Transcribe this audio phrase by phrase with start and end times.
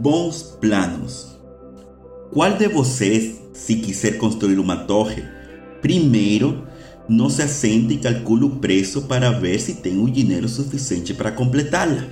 [0.00, 1.38] Bons planos.
[2.32, 5.22] Qual de vocês, se quiser construir uma torre,
[5.82, 6.66] primeiro
[7.08, 11.30] não se assente e calcule o preço para ver se tem o dinheiro suficiente para
[11.30, 12.06] completá-la?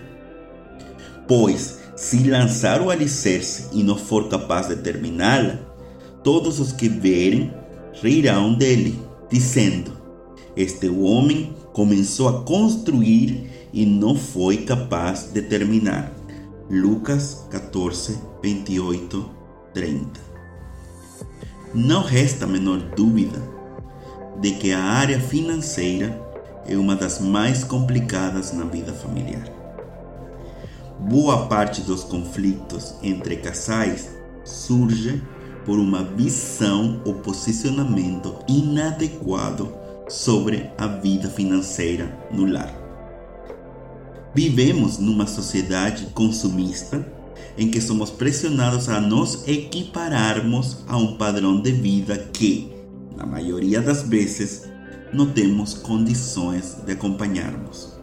[1.26, 5.58] Pois, se lançar o alicerce e não for capaz de terminá-la,
[6.22, 7.50] todos os que verem
[8.02, 9.00] rirão dele,
[9.30, 9.92] dizendo:
[10.54, 16.19] Este homem começou a construir e não foi capaz de terminar.
[16.72, 19.28] Lucas 14, 28,
[19.74, 20.20] 30.
[21.74, 23.42] Não resta a menor dúvida
[24.40, 26.16] de que a área financeira
[26.68, 29.50] é uma das mais complicadas na vida familiar.
[31.00, 34.08] Boa parte dos conflitos entre casais
[34.44, 35.20] surge
[35.66, 39.74] por uma visão ou posicionamento inadequado
[40.08, 42.79] sobre a vida financeira no lar.
[44.34, 47.04] Vivemos numa sociedade consumista
[47.58, 52.72] em que somos pressionados a nos equipararmos a um padrão de vida que,
[53.16, 54.68] na maioria das vezes,
[55.12, 57.98] não temos condições de acompanharmos.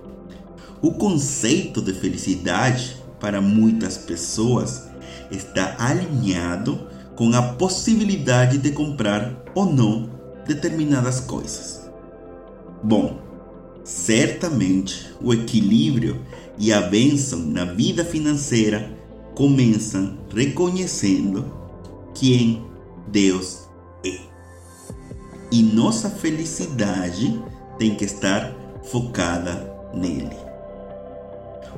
[0.82, 4.84] O conceito de felicidade para muitas pessoas
[5.32, 10.10] está alinhado com a possibilidade de comprar ou não
[10.46, 11.90] determinadas coisas.
[12.84, 13.27] Bom,
[13.88, 16.22] Certamente, o equilíbrio
[16.58, 18.92] e a bênção na vida financeira
[19.34, 21.46] começam reconhecendo
[22.14, 22.66] quem
[23.08, 23.70] Deus
[24.06, 24.20] é.
[25.50, 27.42] E nossa felicidade
[27.80, 30.36] tem que estar focada nele.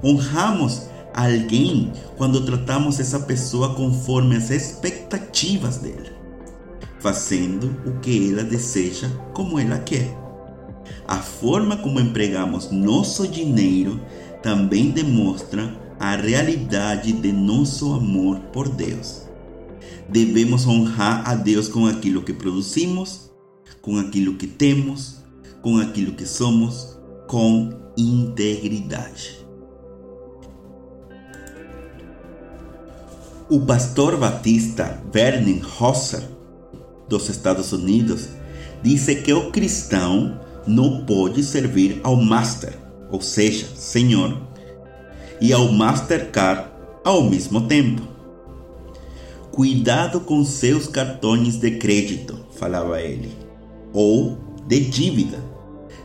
[0.04, 6.12] Honramos alguém quando tratamos essa pessoa conforme as expectativas dele,
[7.00, 10.29] fazendo o que ela deseja como ela quer.
[11.08, 14.00] A forma como empregamos nosso dinheiro
[14.42, 19.24] também demonstra a realidade de nosso amor por Deus.
[20.08, 23.30] Devemos honrar a Deus com aquilo que produzimos,
[23.82, 25.18] com aquilo que temos,
[25.62, 26.98] com aquilo que somos,
[27.28, 29.46] com integridade.
[33.50, 36.22] O pastor batista Vernon Hosser,
[37.08, 38.30] dos Estados Unidos,
[38.84, 40.40] disse que o cristão
[40.70, 42.78] não pode servir ao Master,
[43.12, 44.38] ou seja, Senhor,
[45.42, 46.70] e ao Mastercard
[47.04, 48.04] ao mesmo tempo.
[49.52, 53.32] Cuidado com seus cartões de crédito, falava ele,
[53.92, 54.38] ou
[54.68, 55.44] de dívida.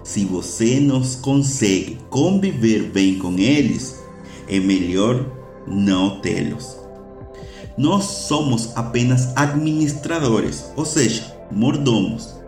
[0.02, 4.00] Se você não consegue conviver bem com eles,
[4.48, 5.30] é melhor
[5.66, 6.76] não tê-los.
[7.76, 12.43] Nós somos apenas administradores, ou seja, mordomos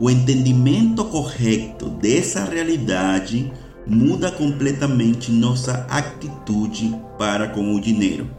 [0.00, 3.52] o entendimento correto dessa realidade
[3.86, 8.30] muda completamente nossa atitude para com o dinheiro.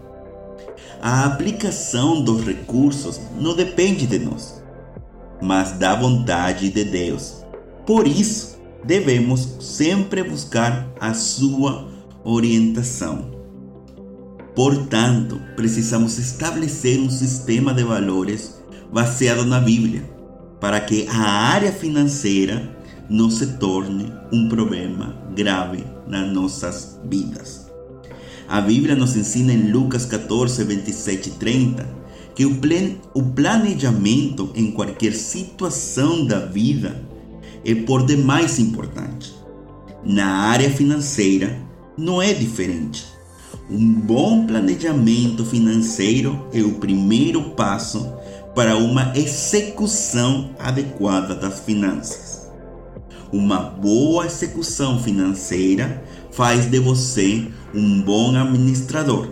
[0.99, 4.63] A aplicação dos recursos não depende de nós,
[5.39, 7.45] mas da vontade de Deus.
[7.85, 11.87] Por isso, devemos sempre buscar a sua
[12.23, 13.29] orientação.
[14.55, 18.59] Portanto, precisamos estabelecer um sistema de valores
[18.91, 20.20] baseado na Bíblia
[20.61, 22.77] para que a área financeira
[23.09, 27.69] não se torne um problema grave nas nossas vidas.
[28.47, 32.01] A Bíblia nos ensina em Lucas 14, 27 e 30
[32.35, 32.59] que o,
[33.13, 37.03] o planejamento em qualquer situação da vida
[37.65, 39.33] é por demais importante.
[40.03, 41.59] Na área financeira
[41.97, 43.05] não é diferente.
[43.69, 48.13] Um bom planejamento financeiro é o primeiro passo
[48.55, 52.51] para uma execução adequada das finanças.
[53.31, 59.29] Uma boa execução financeira faz de você um bom administrador.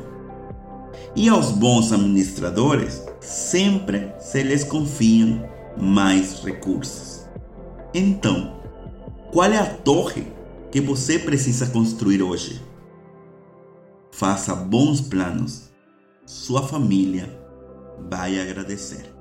[1.16, 5.44] E aos bons administradores sempre se lhes confiam
[5.78, 7.26] mais recursos.
[7.94, 8.58] Então,
[9.32, 10.28] qual é a torre
[10.72, 12.62] que você precisa construir hoje?
[14.12, 15.70] Faça bons planos.
[16.26, 17.39] Sua família
[18.08, 19.19] vai agradecer.